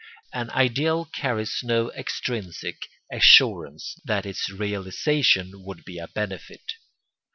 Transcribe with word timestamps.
An 0.33 0.49
ideal 0.49 1.05
carries 1.05 1.59
no 1.61 1.91
extrinsic 1.91 2.87
assurance 3.13 3.99
that 4.03 4.25
its 4.25 4.49
realisation 4.49 5.63
would 5.63 5.85
be 5.85 5.99
a 5.99 6.07
benefit. 6.07 6.73